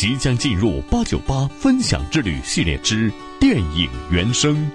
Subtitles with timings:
[0.00, 4.70] 即将进入八九八分享之旅系列之电影原声。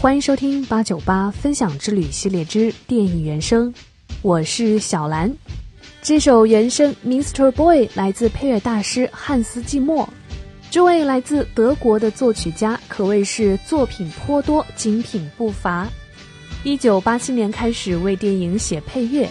[0.00, 3.70] 欢迎收听八九八分享之旅系列之电影原声，
[4.22, 5.30] 我是小兰。
[6.00, 7.50] 这首原声《Mr.
[7.50, 10.08] Boy》来自配乐大师汉斯季默，
[10.70, 15.86] 这位来自德国的作曲家可谓是作品颇多，精品不乏。
[16.64, 19.28] 一九八七年开始为电影写配乐，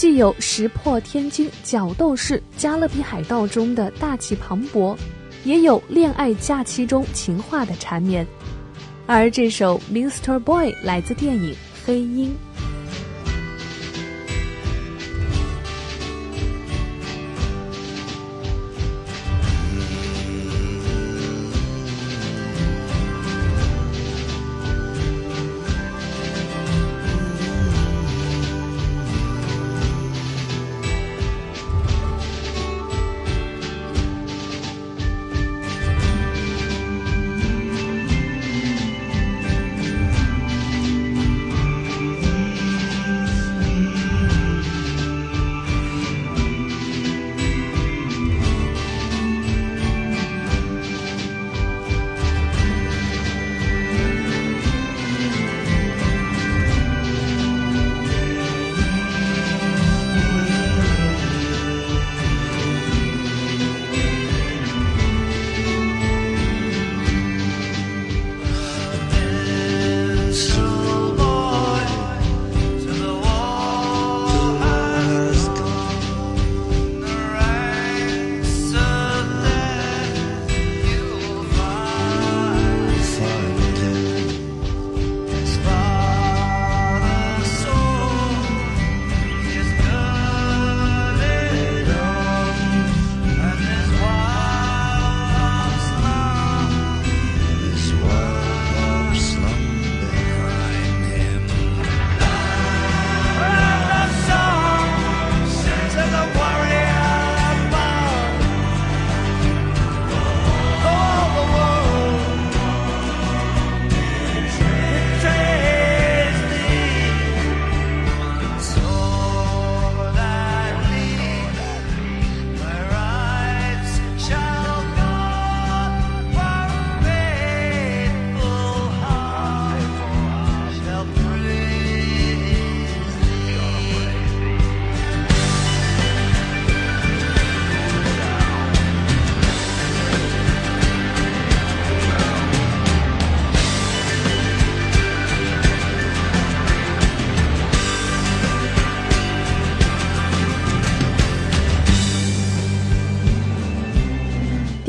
[0.00, 4.96] 既有《石破天惊》《角斗士》《加勒比海盗》中的大气磅礴，
[5.44, 8.26] 也有《恋爱假期》中情话的缠绵。
[9.06, 10.38] 而这首《Mr.
[10.38, 11.52] Boy》来自电影
[11.84, 12.30] 《黑鹰》。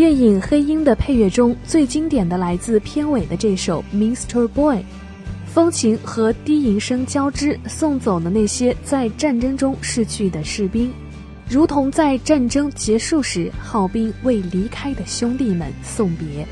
[0.02, 4.48] 电影《黑鹰》的配乐中最经典的来自片尾的这首《Mr.
[4.48, 4.78] Boy》，
[5.46, 10.92] 风琴和低吟声交织，送走了那些在战争中逝去的士兵，
[11.48, 16.48] 如同在战争结束时，号兵为离开的兄弟们送别。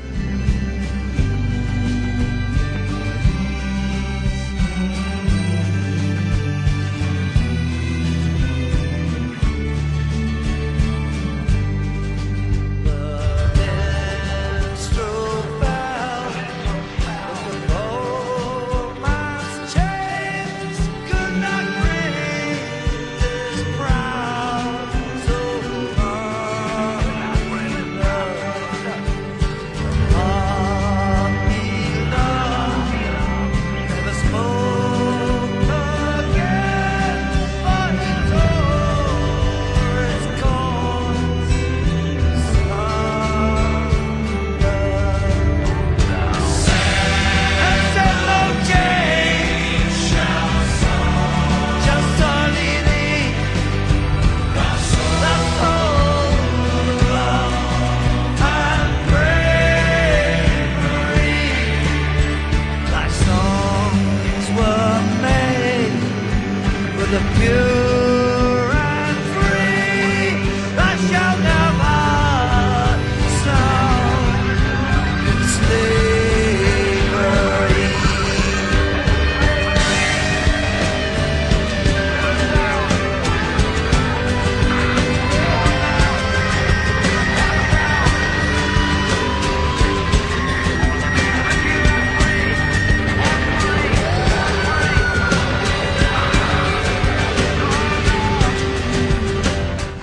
[67.10, 67.69] the beauty